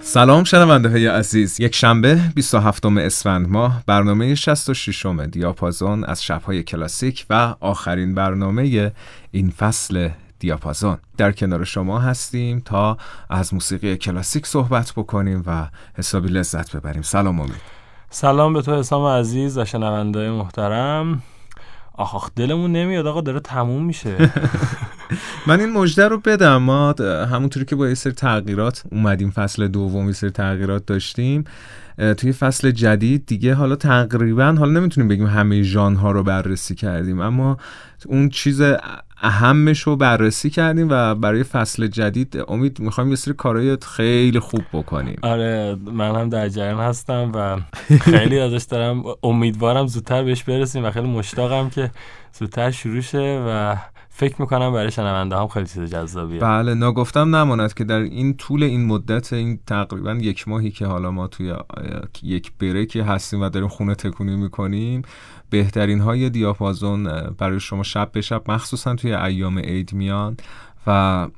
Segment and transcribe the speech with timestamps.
[0.00, 1.60] سلام شنونده های عزیز.
[1.60, 8.92] یک شنبه 27 اسفند ماه برنامه 66 م دیاپازون از شبهای کلاسیک و آخرین برنامه
[9.30, 10.08] این فصل
[10.40, 10.98] دیاپازون.
[11.16, 12.96] در کنار شما هستیم تا
[13.30, 17.02] از موسیقی کلاسیک صحبت بکنیم و حسابی لذت ببریم.
[17.02, 17.80] سلام امید.
[18.10, 21.22] سلام به تو حسام عزیز و شنونده محترم.
[21.94, 24.16] آخ آخ دلمون نمیاد آقا داره تموم میشه.
[25.46, 26.56] من این مژده رو بدم.
[26.56, 26.94] ما
[27.30, 31.44] همونطوری که با یه سری تغییرات اومدیم فصل دوم یه سری تغییرات داشتیم.
[32.16, 37.56] توی فصل جدید دیگه حالا تقریبا حالا نمی‌تونیم بگیم همه ژانرها رو بررسی کردیم اما
[38.06, 38.62] اون چیز
[39.22, 44.62] اهمش رو بررسی کردیم و برای فصل جدید امید می‌خوایم یه سری کارهای خیلی خوب
[44.72, 45.16] بکنیم.
[45.22, 47.56] آره من هم در جریان هستم و
[48.16, 51.90] خیلی ازش دارم امیدوارم زودتر بهش برسیم و خیلی مشتاقم که
[52.38, 53.76] زودتر شروع شه و
[54.08, 56.40] فکر می‌کنم برای شنونده هم خیلی چیز جذابیه.
[56.40, 61.10] بله ناگفتم نماند که در این طول این مدت این تقریبا یک ماهی که حالا
[61.10, 61.54] ما توی
[62.22, 65.02] یک بریکی هستیم و داریم خونه تکونی می‌کنیم
[65.50, 67.04] بهترین های دیاپازون
[67.38, 70.36] برای شما شب به شب مخصوصا توی ایام عید میان
[70.86, 70.90] و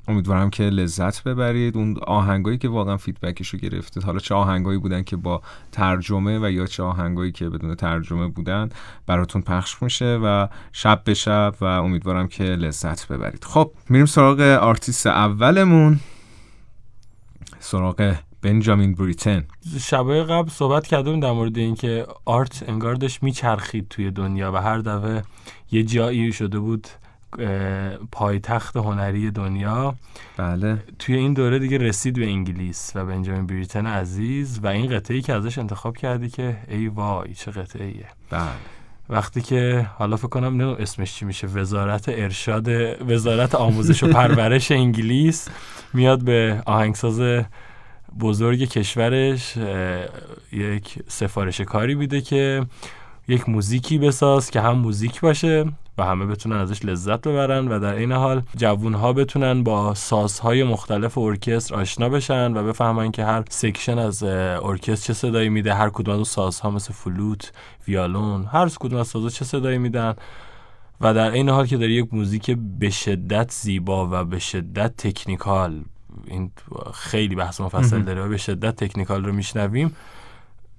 [0.08, 1.77] امیدوارم که لذت ببرید.
[1.77, 4.02] اون آهنگایی که واقعا فیدبکش رو گرفتید.
[4.02, 8.69] حالا چه آهنگایی بودن که با ترجمه و یا چه آهنگایی که بدون ترجمه بودن
[9.06, 13.44] براتون پخش میشه و شب به شب و امیدوارم که لذت ببرید.
[13.44, 16.00] خب میریم سراغ آرتیست اولمون.
[17.58, 19.44] سراغ بنجامین بریتن.
[19.80, 24.78] شبای قبل صحبت کردیم در مورد اینکه art انگار داشت میچرخید توی دنیا و هر
[24.78, 25.22] دفعه
[25.72, 26.88] یه جایی شده بود
[28.12, 29.94] پایتخت هنری دنیا.
[30.36, 30.78] بله.
[30.98, 35.22] توی این دوره دیگه رسید به انگلیس و بنجامین بریتن عزیز و این قطعه ای
[35.22, 38.48] که ازش انتخاب کردی که ای وای چه قطعه ایه بله.
[39.08, 42.69] وقتی که حالا فکر کنم نه اسمش چی میشه وزارت ارشاد
[43.08, 45.48] وزارت آموزش و پرورش انگلیس
[45.94, 47.44] میاد به آهنگساز
[48.21, 49.56] بزرگ کشورش
[50.53, 52.67] یک سفارش کاری میده که
[53.28, 55.65] یک موزیکی بساز که هم موزیک باشه
[55.99, 61.19] و همه بتونن ازش لذت ببرن و در عین حال جوون بتونن با سازهای مختلف
[61.19, 66.21] ارکستر آشنا بشن و بفهمن که هر section از ارکستر چه صدایی میده هر کدوم
[66.21, 67.53] از سازها مثل فلوت
[67.89, 70.15] ویالون هر کدوم از سازها چه صدایی میدن
[71.00, 75.81] و در عین حال که داره یک موزیک به شدت زیبا و به شدت technical
[76.27, 76.50] این
[76.95, 79.97] خیلی بحث مفصل داره و به شدت technical رو میشنویم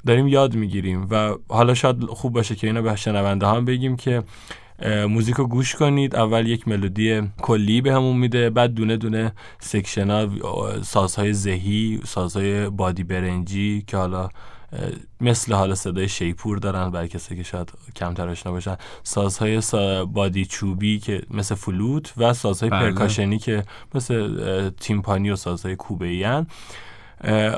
[0.06, 4.24] داریم یاد می‌گیریم و حالا شاید خوب باشه که اینو به شنونده هم بگیم که
[5.10, 6.16] موزیک رو گوش کنید.
[6.16, 10.30] اول یک ملودی کلی بهمون میده بعد دونه دونه section ها
[10.82, 14.30] سازهای زهی سازهای بادی برنجی که حالا
[15.22, 18.76] مثل حالا صدای شیپور دارن برای کسی که شاید کمتر آشنا باشن.
[19.04, 22.80] سازهای سا بادی چوبی که مثل فلوت و سازهای بله.
[22.80, 23.64] percussion ی که
[23.96, 26.46] مثل تیمپانی و سازهای کوبه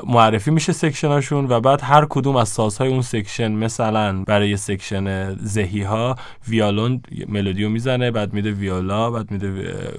[0.06, 5.34] معرفی میشه section اشون و بعد هر کدوم از سازهای اون section مثلا برای section
[5.34, 6.16] زهی ها
[6.48, 9.50] ویالون ملودیو می‌زنه بعد میده ویولا بعد میده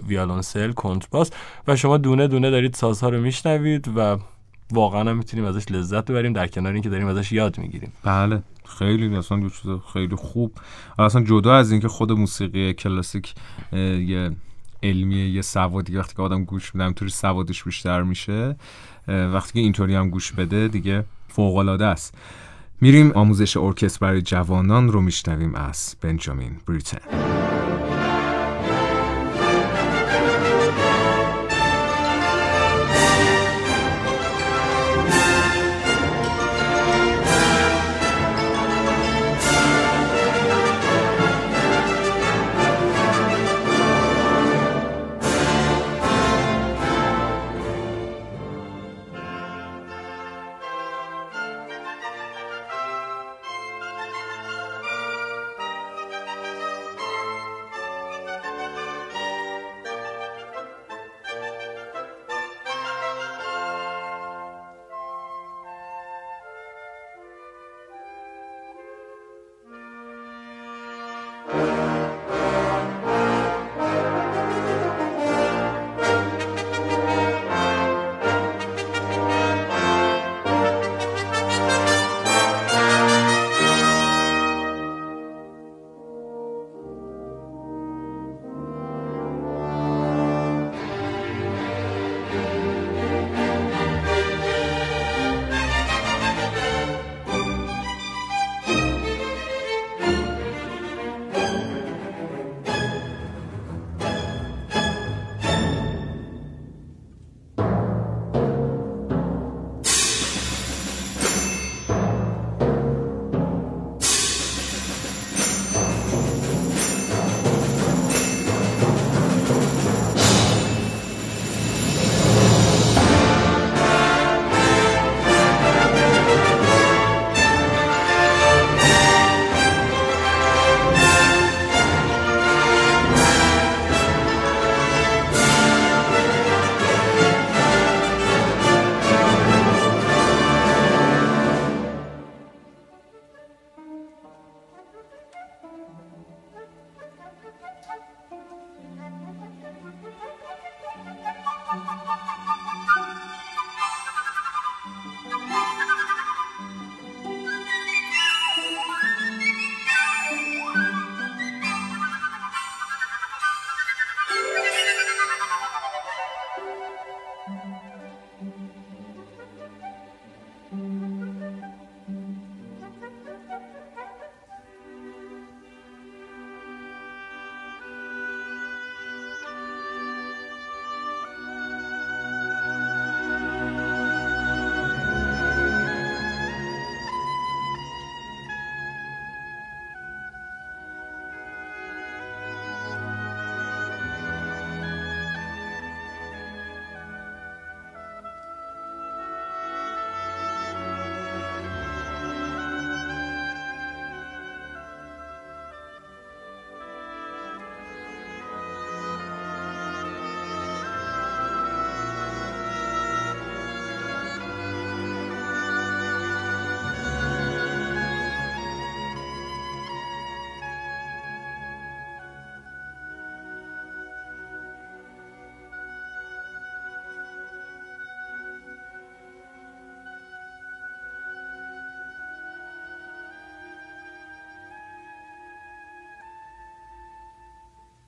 [0.08, 1.32] ویالونسل کنترباس.
[1.68, 4.18] و شما دونه دونه دارید سازها رو میشنوید و
[4.72, 7.92] واقعا هم می‌تونیم ازش لذت ببریم در کنار اینکه داریم ازش یاد می‌گیریم.
[8.04, 8.44] بله.
[8.80, 10.54] خیلی اصلا دو چیز خیلی خوب.
[11.00, 13.34] اصلا جدا از اینکه خود موسیقی کلاسیک
[13.74, 14.32] یه
[14.84, 18.56] علمیه یه سوادی وقتی که آدم گوش میده توری سوادش بیشتر میشه
[19.08, 22.16] وقتی که اینطوری هم گوش بده دیگه فوق العاده است.
[22.82, 27.00] میریم آموزش ارکستر برای جوانان رو میشنویم از بنجامین بریتن.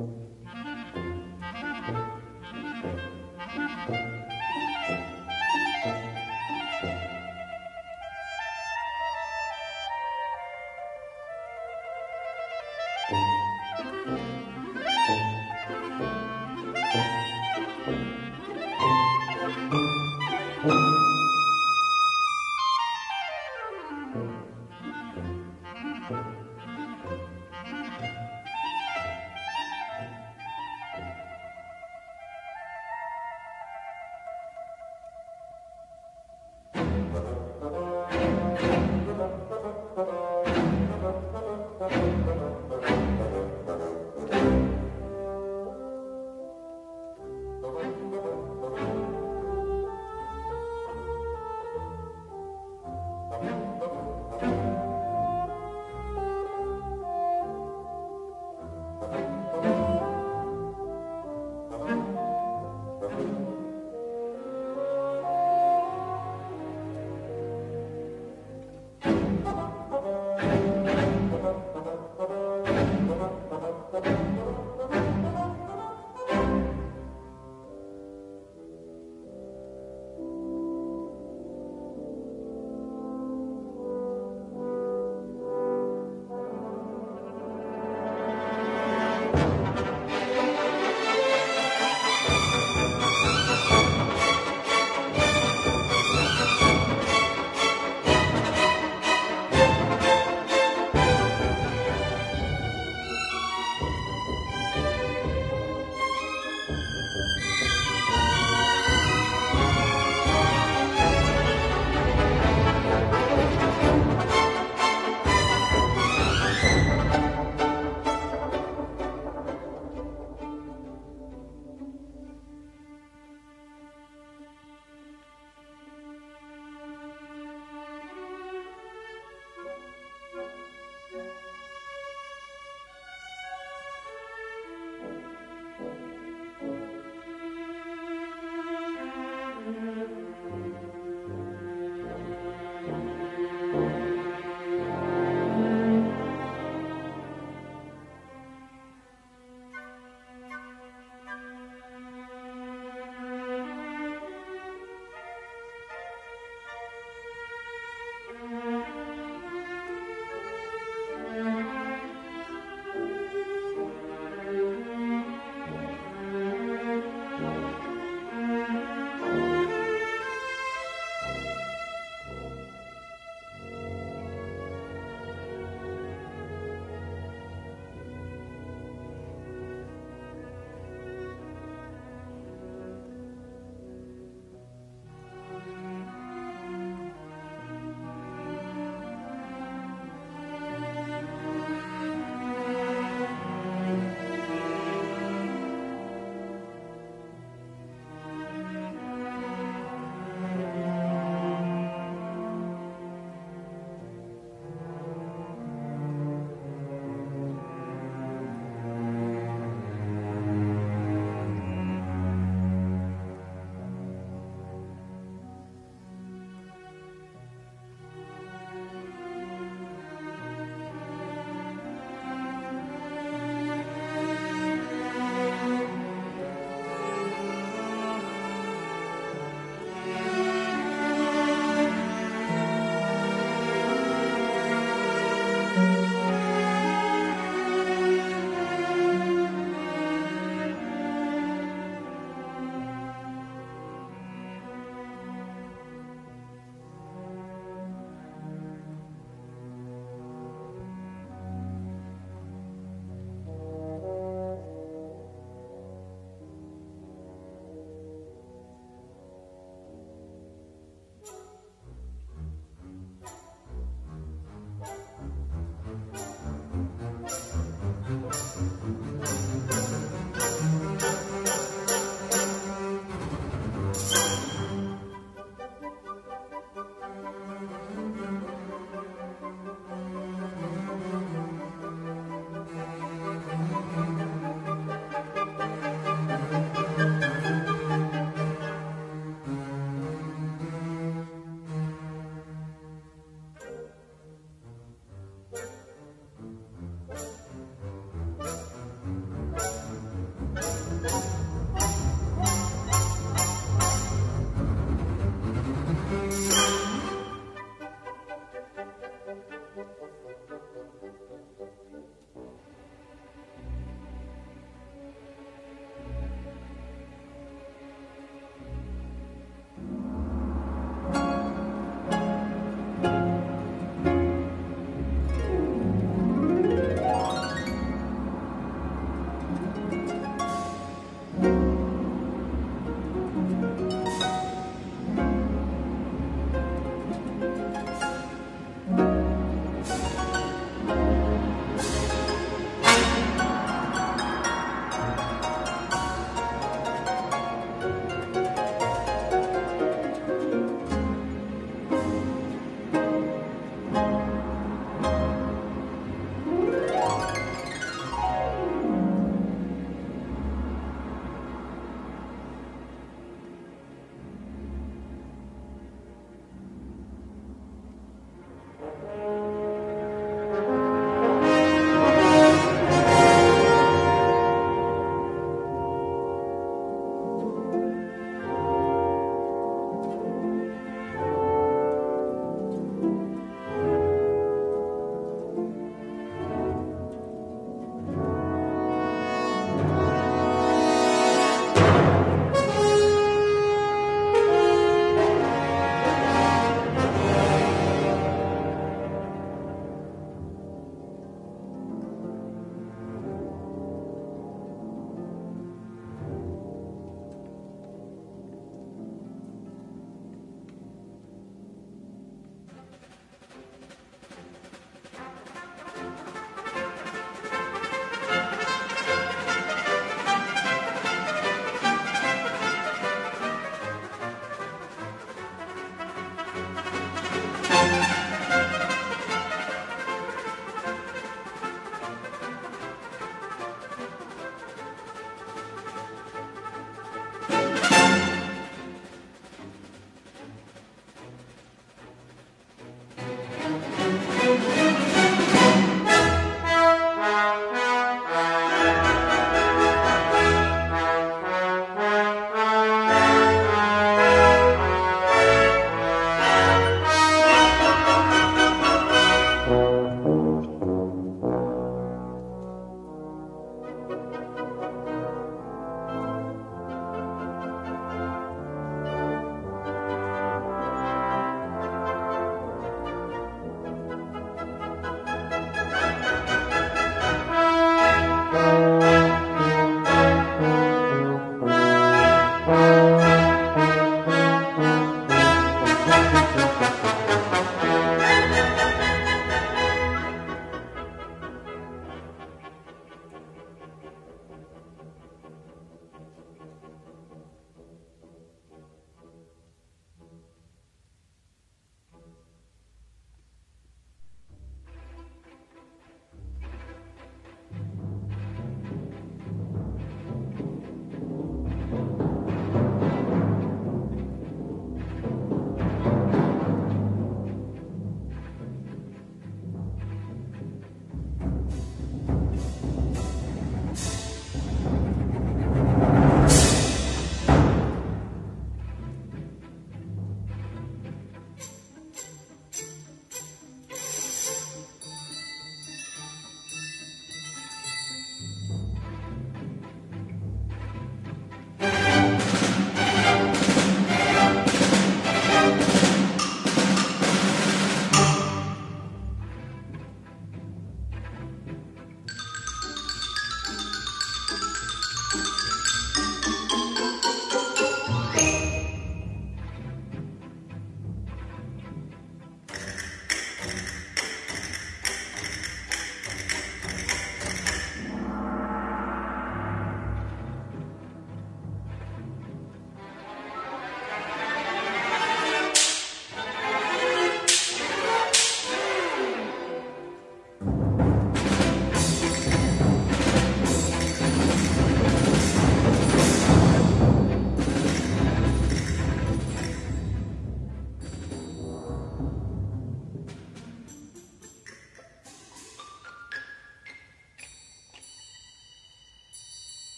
[0.00, 0.69] morning.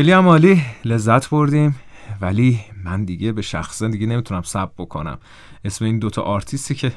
[0.00, 1.74] خیلی هم عالی لذت بردیم.
[2.20, 5.18] ولی من دیگه به شخصا دیگه نمی‌تونم صبر بکنم.
[5.64, 6.92] اسم این دوتا آرتیستی که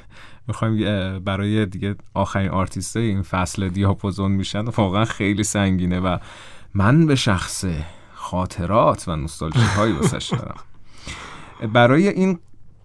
[0.48, 6.18] می‌خوایم برای دیگه آخرین آرتیست این فصل دیاپازون میشن واقعا خیلی سنگینه و
[6.74, 7.66] من به شخص
[8.14, 10.60] خاطرات و نوستالژی هایی واسش دارم.
[11.74, 12.40] برای این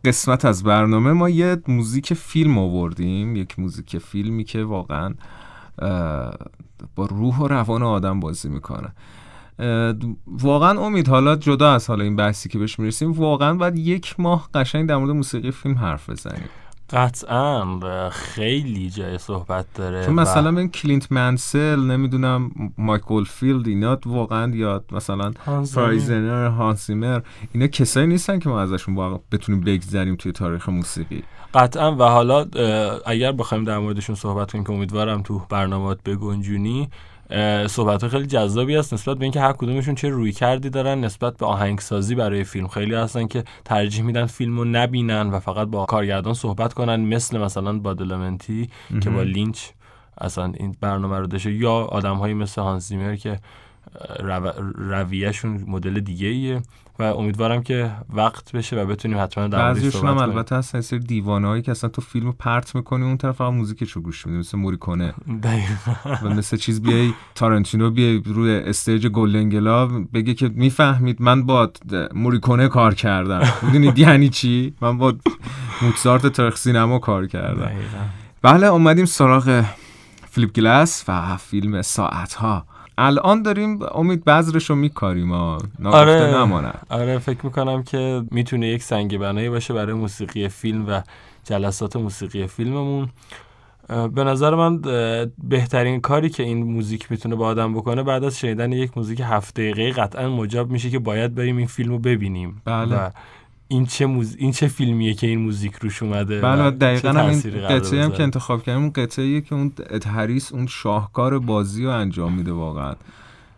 [0.05, 5.15] قسمت از برنامه ما یه موزیک فیلم آوردیم یک موزیک فیلمی که واقعا
[6.95, 8.93] با روح و روان آدم بازی می‌کنه.
[10.27, 14.49] واقعا امید حالا جدا از حالا این بحثی که بهش می‌رسیم واقعا باید یک ماه
[14.55, 16.49] قشنگ در مورد موسیقی فیلم حرف بزنیم.
[16.91, 24.57] قطعا خیلی جای صحبت داره چون مثلا این کلینت منسل نمی‌دونم مایکل فیلد اینا واقعا
[24.57, 25.33] یا مثلا
[25.73, 27.21] پرایزنر هانس زیمر
[27.53, 31.23] اینا کسایی نیستن که ما ازشون واقعا بتونیم بگذریم توی تاریخ موسیقی.
[31.55, 32.47] قطعا و حالا
[33.07, 36.89] اگر بخوایم در موردشون صحبت کنیم که امیدوارم تو برنامهات بگنجونی
[37.67, 41.47] صحبت خیلی جذابی است نسبت به اینکه هر کدومشون چه روی کردی دارن نسبت به
[41.47, 42.69] آهنگسازی برای فیلم.
[42.69, 47.39] خیلی هستن که ترجیح میدن فیلم رو نبینن و فقط با کارگردان صحبت کنن مثل
[47.39, 48.71] مثلا بادلمنتی
[49.03, 49.61] که با لینچ
[50.21, 53.39] اصلا این برنامه رو داشته یا آدم هایی مثل هانزیمر که
[54.21, 54.53] رو...
[54.75, 56.63] رویهشون مدل دیگه ایه
[56.99, 60.99] و امیدوارم که وقت بشه و بتونیم حتما در موردش صحبت هم البته هستن سری
[60.99, 64.39] دیوانه هایی که اصلا تو فیلمو پرت می‌کنی اون طرف فقط موزیکش رو گوش میدی
[64.39, 65.15] مثل موریکونه.
[66.23, 71.71] و مثل چیز بیای تارانتینو بیاد روی stage گلدن بگه که می‌فهمید من با
[72.15, 73.53] موریکونه کار کردم.
[73.63, 75.15] می‌دونید یعنی چی؟ من با
[75.83, 77.71] موتزارت تاریخ سینما کار کردم.
[78.43, 79.65] بله اومدیم سراغ
[80.31, 82.67] فیلیپ گلس و فیلم ساعت ها
[83.01, 86.37] الان داریم امید بذرش رو میکاریم آره.
[86.37, 86.87] نماند.
[86.89, 91.03] آره فکر می‌کنم که می‌تونه یک سنگ بنایی باشه برای موسیقی فیلم و
[91.45, 93.09] جلسات موسیقی فیلممون.
[93.89, 94.81] به نظر من
[95.49, 99.55] بهترین کاری که این موزیک می‌تونه با آدم بکنه بعد از شنیدن یک موزیک هفت
[99.55, 102.63] دقیقه قطعا مجاب میشه که باید بریم این فیلم رو ببینیم.
[102.65, 102.97] بله.
[102.97, 103.11] و
[103.69, 104.37] این چه موز...
[104.39, 108.23] این چه فیلمیه که این موزیک روش اومده بله دقیقا هم این قطعه هم که
[108.23, 109.73] انتخاب کردیم اون قطعه که اون
[110.15, 112.95] هریس اون شاهکار بازی رو انجام میده واقعا.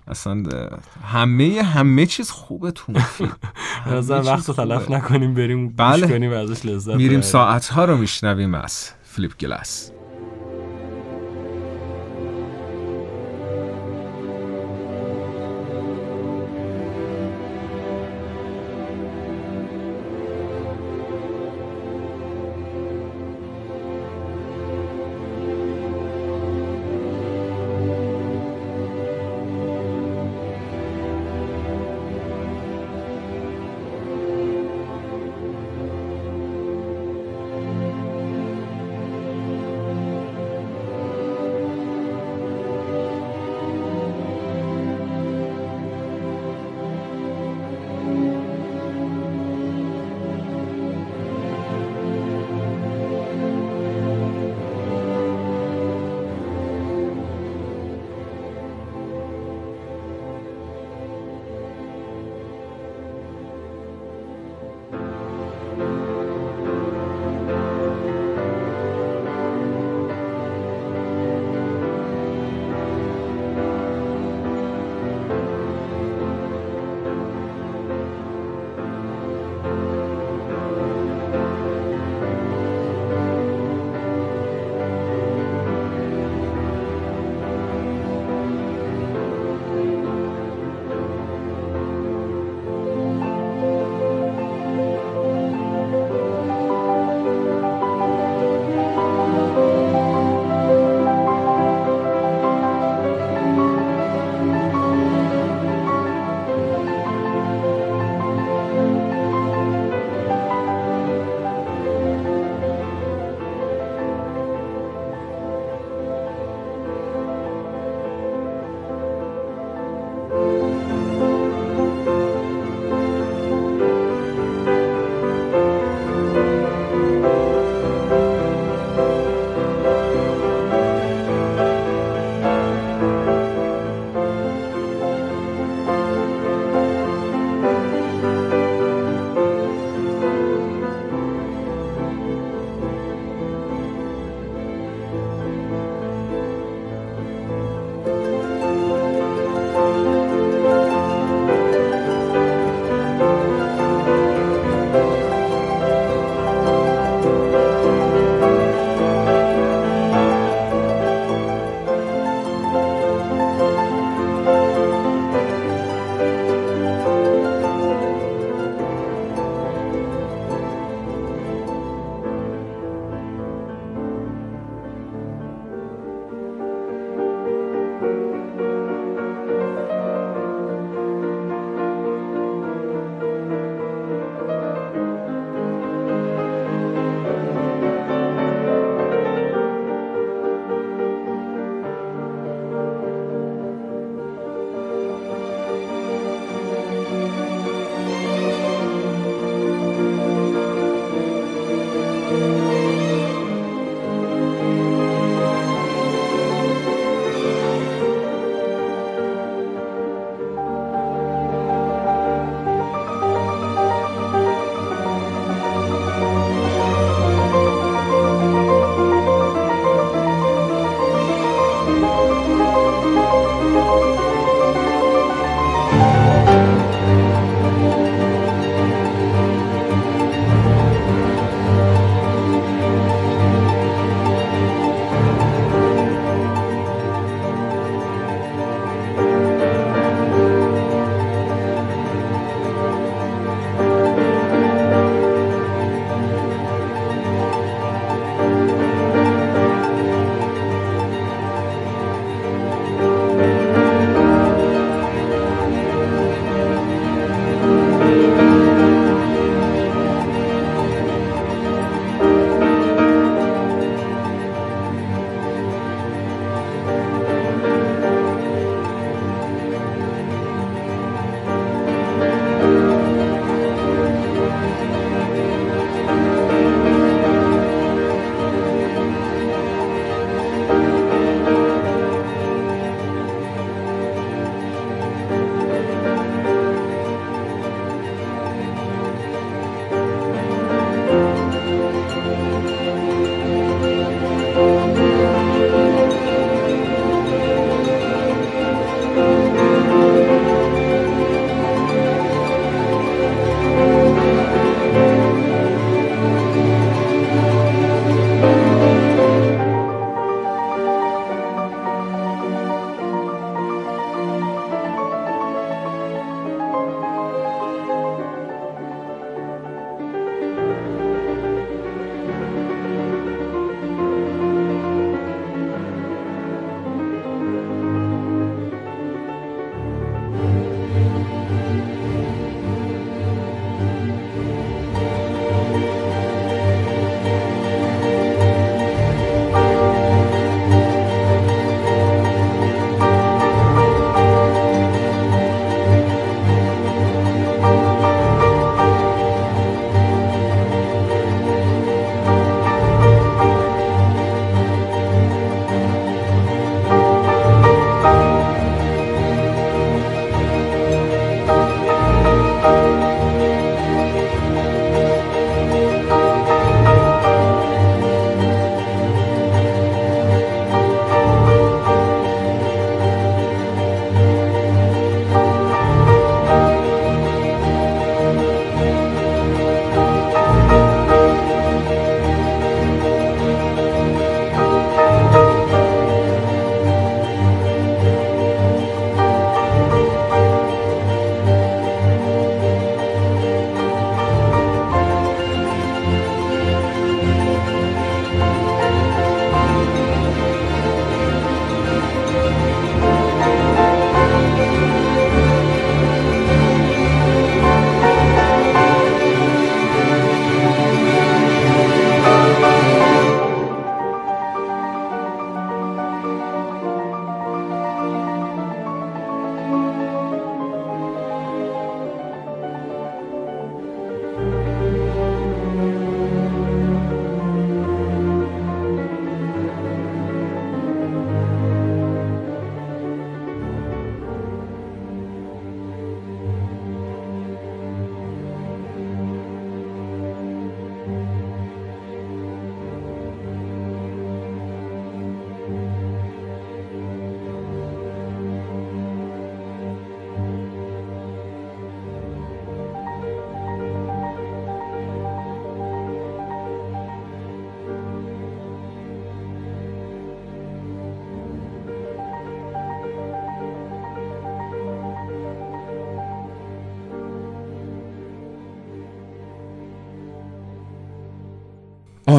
[0.08, 0.42] اصلا
[1.04, 3.36] همه همه چیز خوبه تو فیلم.
[3.96, 6.08] نظر وقت رو تلف نکنیم بریم بله.
[6.08, 9.92] کنیم ازش لذت میریم ساعت ها رو میشنویم از فلیپ گلاس.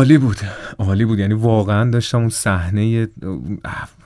[0.02, 0.38] عالی بود.
[0.80, 1.20] عالی بود.
[1.20, 3.08] یعنی واقعا داشتم اون صحنه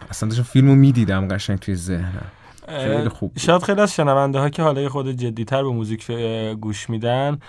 [0.10, 2.25] اصلا داشتم فیلمو می‌دیدم قشنگ توی ذهنم.
[2.67, 3.39] خیلی خوب بود.
[3.39, 6.12] شاید خیلی از شنونده ها که حالا خود جدیتر به موزیک
[6.62, 7.39] گوش میدن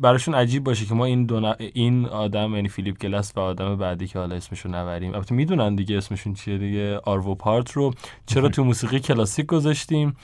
[0.00, 3.76] براشون عجیب باشه که ما این دو ن- این آدم یعنی فیلیپ گلس و آدم
[3.76, 5.14] بعدی که حالا اسمشون نبریم.
[5.14, 7.00] البته می‌دونن دیگه اسمشون چیه دیگه.
[7.04, 7.94] آرو پارت رو.
[8.26, 10.16] چرا تو موسیقی کلاسیک گذاشتیم؟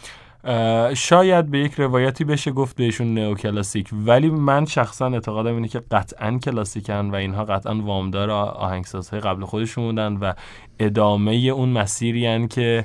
[0.94, 5.83] شاید به یک روایتی بشه گفت بهشون نئو کلاسیک ولی من شخصا اعتقادم اینه که
[5.90, 10.33] قطعا کلاسیکن و اینها قطعا وامدار آهنگسازهای قبل خودشون بودن و
[10.78, 12.85] ادامه اون مسیری که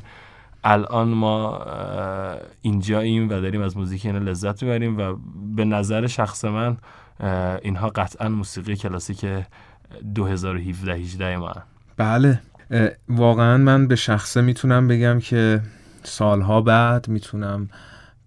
[0.64, 1.62] الان ما
[2.62, 5.16] اینجاییم و داریم از موزیک اینا لذت می‌بریم و
[5.56, 6.78] به نظر شخص من
[7.62, 9.26] اینها قطعا موسیقی کلاسیک
[10.16, 11.54] 2017 18 ما.
[11.98, 12.40] بله
[13.10, 15.62] واقعا من به شخصه می‌تونم بگم که
[16.08, 17.70] سالها بعد می‌تونم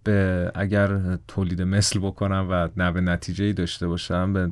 [0.05, 4.51] به اگر تولید مثل بکنم و نه به نتیجه ای داشته باشم به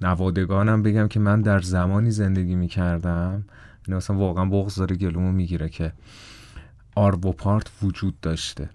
[0.00, 3.44] نوادگانم بگم که من در زمانی زندگی می‌کردم.
[3.88, 5.92] این مثلا واقعا بغض داره گلومو می‌گیره که
[6.94, 8.68] آرو پارت وجود داشته.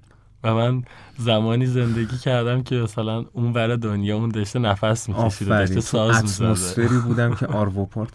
[0.44, 0.84] و من
[1.18, 6.22] زمانی زندگی کردم که مثلا اون ور دنیا اون داشته نفس می‌کشید و داشته ساز
[6.22, 6.46] می‌زده.
[6.46, 8.10] اتمسفری بودم که آرو پارت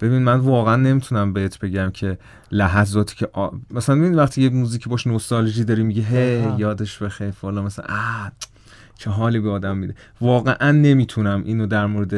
[0.00, 2.18] ببین من واقعا نمی‌تونم بهت بگم که
[2.52, 3.48] لحظاتی که آ...
[3.70, 6.54] مثلا ببین وقتی یه موزیکی باش نوستالژی داری میگه هی.
[6.58, 8.32] یادش بخیر فلان مثلا آه
[8.94, 9.94] چه حالی به آدم میده.
[10.20, 12.14] واقعا نمی‌تونم اینو در مورد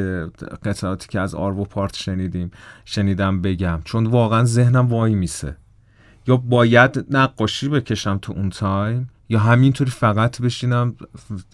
[0.56, 2.50] قطعاتی که از آروو پارت شنیدیم
[2.84, 3.80] شنیدم بگم.
[3.84, 5.56] چون واقعا ذهنم وایمیسه.
[6.26, 10.94] یا باید نقاشی بکشم تو اون تایم یا همینطوری فقط بشینم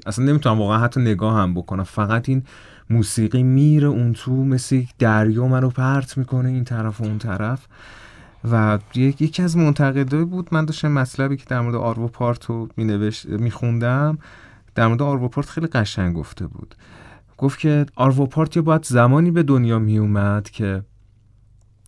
[0.07, 1.83] اصلا نمی‌تونم واقعا حتی نگاه هم بکنم.
[1.83, 2.43] فقط این
[2.91, 7.67] موسیقی میره اون تو مثل یک دریا منو پرت می‌کنه این طرف و اون طرف.
[8.51, 10.49] و یک- یکی از منتقدایی بود.
[10.53, 12.69] من داشتم مطلبی که در مورد آروو پارت رو
[13.27, 14.19] میخوندم.
[14.75, 16.75] در مورد آرو پارت خیلی قشنگ گفته بود.
[17.39, 20.83] گفت که آرو پارت یا باید زمانی به دنیا میومد که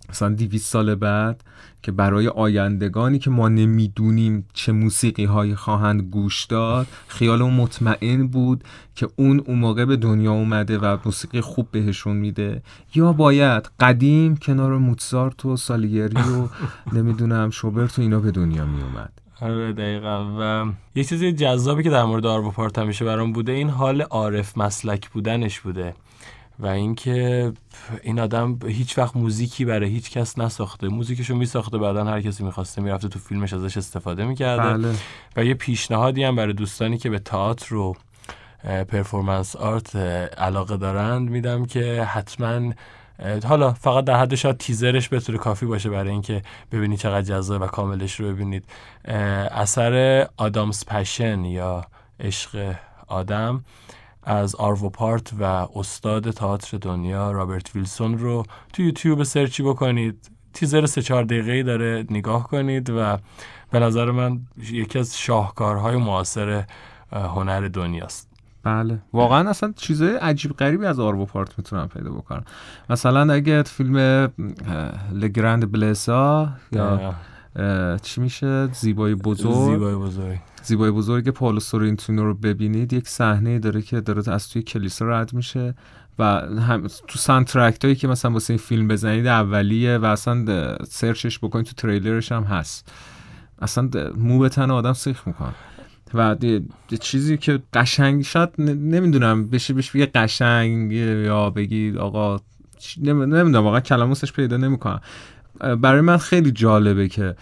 [0.09, 1.45] مثلا 200 سال بعد
[1.83, 8.27] که برای آیندگانی که ما نمی‌دونیم چه موسیقی هایی خواهند گوش داد خیال اون مطمئن
[8.27, 12.63] بود که اون اون موقع به دنیا اومده و موسیقی خوب بهشون میده.
[12.95, 16.49] یا باید قدیم کنار موتزارت و سالیری و
[16.97, 20.37] نمی‌دونم شوبرت و اینا به دنیا میومد آره دقیقا.
[20.41, 24.59] و یه چیزی جذابی که در مورد آروو پارت همیشه برام بوده این حال عارف
[24.59, 25.95] مسلک بودنش بوده.
[26.61, 27.53] و اینکه
[28.03, 30.89] این آدم هیچ وقت موزیکی برای هیچ کس نساخته.
[30.89, 34.79] موزیکشو میساخته بعدا هر کسی می‌خواسته می‌رفته تو فیلمش ازش استفاده می‌کرده.
[34.79, 34.95] بله.
[35.37, 37.97] و یه پیشنهادی هم برای دوستانی که به تئاتر و
[38.65, 42.73] اه، performance art علاقه دارند میدم که حتما
[43.45, 46.43] حالا فقط در حد شاید تیزرش به طور کافی باشه برای اینکه
[46.73, 48.65] ببینید چقدر جذاب و کاملش رو ببینید.
[49.51, 51.85] اثر آدامز پشن یا
[52.21, 52.75] عشق
[53.07, 53.65] آدم.
[54.29, 60.31] از آرو پارت و استاد تئاتر دنیا رابرت ویلسون رو تو یوتیوب سرچی بکنید.
[60.53, 63.19] تیزر سه چهار دقیقه‌ای داره نگاه کنید و
[63.71, 66.65] به نظر من یکی از شاهکارهای معاصر
[67.13, 68.29] هنر دنیاست.
[68.63, 68.99] بله.
[69.13, 72.45] واقعا اصلا چیزای عجیب غریبی از آرو پارت می‌تونم پیدا بکنم
[72.91, 73.97] مثلا اگه فیلم
[75.13, 77.15] لگرند بلسا یا
[78.03, 79.73] چی میشه؟ زیبای بزرگ.
[79.73, 80.39] زیبای بزرگ.
[80.63, 82.93] زیبای بزرگ پائولو سورنتینو رو ببینید.
[82.93, 85.75] یک صحنه داره که داره از توی کلیسا رد میشه
[86.19, 91.39] و هم تو سانترکت هایی که مثلا واسه این فیلم بزنید اولیه و اصلا سرچش
[91.39, 92.93] بکنید تو تریلرش هم هست.
[93.63, 95.55] اصلا مو به تن آدم سیخ می‌کنه.
[96.15, 96.63] و ده
[97.01, 102.37] چیزی که قشنگ شاید نمی‌دونم بشه بشه بگه قشنگ یا بگید آقا
[102.99, 105.01] نمی‌دونم واقعا کلماتش پیدا نمی‌کنم.
[105.61, 107.37] برای من خیلی جالبه که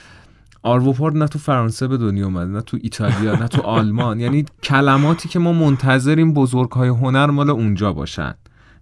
[0.63, 4.21] آروپارد نه تو فرانسه به دنیا اومده نه تو ایتالیا نه تو آلمان.
[4.21, 8.35] یعنی کلماتی که ما منتظریم بزرگ های هنر مال اونجا باشن.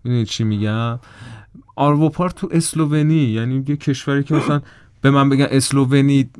[0.05, 0.99] می‌دونید چی میگم؟
[1.77, 4.61] آروپارد تو اسلوونی یعنی یه کشوری که مثلا
[5.01, 6.31] به من بگن اسلوونی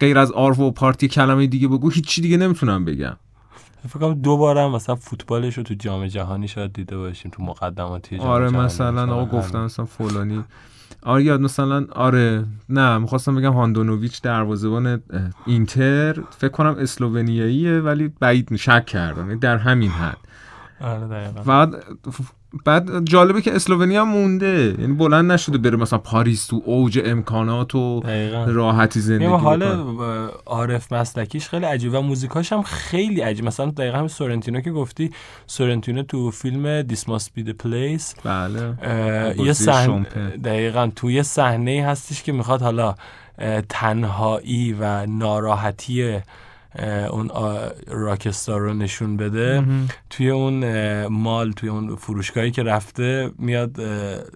[0.00, 3.16] غیر از آرو پارتی کلمه دیگه بگو هیچی دیگه نمی‌تونم بگم.
[3.88, 8.18] فکر کنم دو بارم مثلا فوتبالش رو تو جام جهانی شاید دیده باشیم تو مقدماتی
[8.18, 8.64] جام آره جهانی.
[8.64, 9.38] مثلا آقا.
[9.38, 10.44] گفتن مثلا فلانی
[11.06, 15.02] آره یاد مثلا آره نه می‌خواستم بگم هاندونوویچ دروازه‌بان
[15.46, 20.18] اینتر فکر کنم اسلوونیاییه ولی بعید شک کردم یعنی در همین حد.
[20.80, 21.42] آره دقیقا.
[21.42, 21.74] بعد
[22.64, 27.74] بعد جالبه که اسلوونیا هم مونده یعنی بلند نشده بره مثلا پاریس تو اوج امکانات
[27.74, 30.00] و دقیقا راحتی زندگی یه حال بکنه.
[30.00, 34.70] اه، عارف مسلکیش خیلی عجیب و موزیکاش هم خیلی عجیب مثلا دقیقا همین سورنتینو که
[34.70, 35.10] گفتی
[35.46, 38.74] سورنتینو تو فیلم دیس ماست بی پلیس بله
[39.38, 40.06] یه صحنه.
[40.44, 42.94] دقیقا تو یه صحنه هستش که می‌خواد حالا
[43.68, 46.18] تنهایی و ناراحتی
[47.10, 47.30] اون
[47.86, 49.62] راکستار رو نشون بده.
[50.10, 53.78] توی اون مال توی اون فروشگاهی که رفته میاد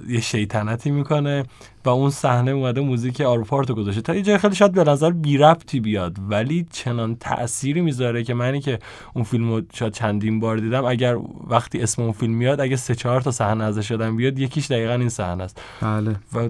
[0.08, 1.44] یه شیطنتی می‌کنه.
[1.84, 4.00] و اون صحنه اومده موزیک آروپارت رو گذاشته.
[4.00, 8.34] تا یه جای خیلی شاید به نظر بی ربطی بیاد ولی چنان تأثیری می‌ذاره که
[8.34, 8.78] منی که
[9.14, 11.16] اون فیلم رو شاید چندین بار دیدم اگر
[11.48, 14.92] وقتی اسم اون فیلم میاد اگه سه چهار تا صحنه ازش یادم بیاد یکیش دقیقا
[14.92, 15.60] این صحنه است.
[15.82, 16.16] بله.
[16.34, 16.48] و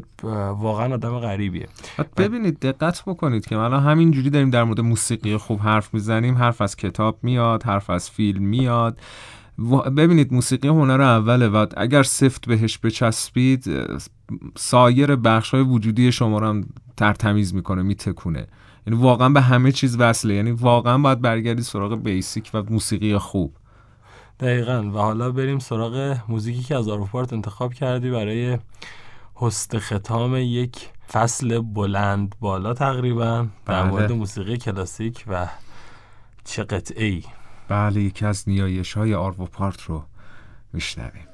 [0.52, 1.68] واقعا آدم غریبیه.
[2.16, 6.34] ببینید دقت بکنید که الان همینجوری داریم در مورد موسیقی خوب حرف می‌زنیم.
[6.34, 8.98] حرف از کتاب میاد حرف از فیلم میاد.
[9.96, 13.64] ببینید موسیقی هنر اوله و اگر سفت بهش بچسبید
[14.56, 16.64] سایر بخش های وجودی شما رو هم
[16.96, 18.46] ترتمیز می‌کنه میتکونه.
[18.86, 20.34] یعنی واقعا به همه چیز وصله.
[20.34, 23.52] یعنی واقعا باید برگردی سراغ بیسیک و موسیقی خوب.
[24.40, 24.90] دقیقا.
[24.94, 28.58] و حالا بریم سراغ موزیکی که از آروپارت انتخاب کردی برای
[29.42, 33.90] هست ختام یک فصل بلند بالا تقریبا در بله.
[33.90, 35.48] مورد موسیقی کلاسیک و
[36.44, 37.22] چه قطعه ای
[37.70, 40.04] بله یکی از نیایش های آرو پارت رو
[40.72, 41.29] میشنویم.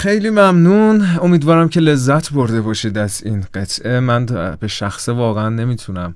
[0.00, 1.06] خیلی ممنون.
[1.22, 4.00] امیدوارم که لذت برده باشید از این قطعه.
[4.00, 4.26] من
[4.60, 6.14] به شخص واقعا نمی‌تونم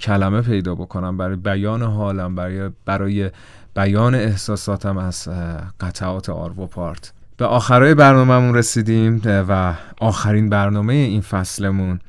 [0.00, 1.16] کلمه پیدا بکنم.
[1.16, 3.30] برای بیان حالم برای برای
[3.74, 5.28] بیان احساساتم از
[5.80, 7.12] قطعات آرو پارت.
[7.36, 12.00] به آخرای برنامهمون رسیدیم و آخرین برنامه این فصلمون.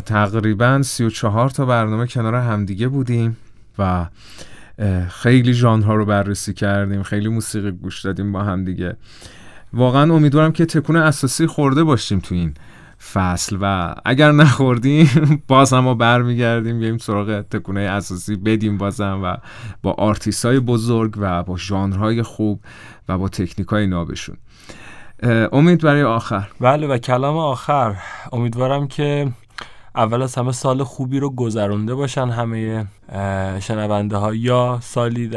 [0.00, 3.36] تقریبا 34 تا برنامه کنار همدیگه بودیم
[3.78, 4.06] و
[5.08, 8.96] خیلی ژانرها رو بررسی کردیم خیلی موسیقی گوش دادیم با همدیگه.
[9.74, 12.54] واقعا امیدوارم که تکون اساسی خورده باشیم تو این
[13.12, 19.36] فصل و اگر نخوردیم باز هم ما برمیگردیم بیایم سراغ تکونه اساسی بدیم بازم و
[19.82, 22.60] با آرتیست های بزرگ و با ژانرهای خوب
[23.08, 24.36] و با تکنیک های نابشون
[25.52, 26.48] امید برای آخر.
[26.60, 27.96] بله و کلام آخر.
[28.32, 29.28] امیدوارم که
[29.96, 32.86] اول از همه سال خوبی رو گذرونده باشن همه
[33.60, 35.30] شنونده ها یا سالی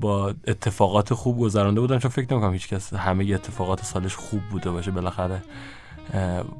[0.00, 4.70] با اتفاقات خوب گذرونده بودن چون فکر نمی‌کنم هیچ کس همه اتفاقات سالش خوب بوده
[4.70, 5.42] باشه بالاخره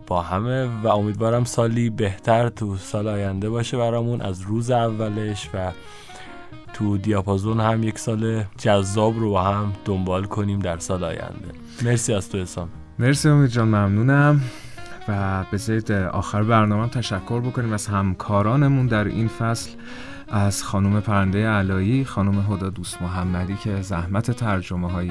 [0.06, 0.64] با همه.
[0.82, 5.72] و امیدوارم سالی بهتر تو سال آینده باشه برامون از روز اولش و
[6.72, 11.48] تو دیاپازون هم یک سال جذاب رو با هم دنبال کنیم در سال آینده.
[11.82, 12.68] مرسی از تو حسام.
[12.98, 13.68] مرسی امید جان.
[13.68, 14.40] ممنونم.
[15.08, 19.70] و بذارید آخر برنامه تشکر بکنیم از همکارانمون در این فصل
[20.28, 25.10] از خانم پرنده علایی خانم هدا دوست محمدی که زحمت ترجمه های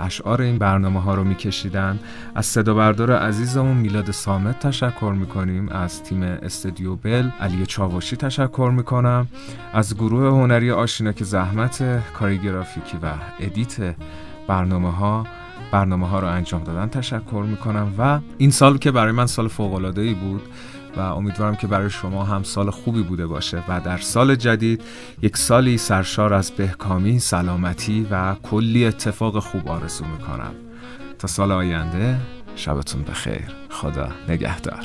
[0.00, 1.98] اشعار این برنامه ها رو میکشیدن.
[2.34, 5.68] از صدا بردار عزیزمون میلاد سامت تشکر می‌کنیم.
[5.68, 9.28] از تیم استودیو بل علی چاوشی تشکر می‌کنم.
[9.72, 13.94] از گروه هنری آشینا که زحمت کاری گرافیکی و edit
[14.48, 15.26] برنامه ها
[15.74, 16.88] برنامه ها رو انجام دادن.
[16.88, 17.94] تشکر می‌کنم.
[17.98, 20.42] و این سال که برای من سال فوق ای بود
[20.96, 24.82] و امیدوارم که برای شما هم سال خوبی بوده باشه و در سال جدید
[25.22, 30.54] یک سالی سرشار از بهکامی، سلامتی و کلی اتفاق خوب آرزو می‌کنم.
[31.18, 32.16] تا سال آینده
[32.56, 33.54] شبتون بخیر.
[33.70, 34.84] خدا نگهدار.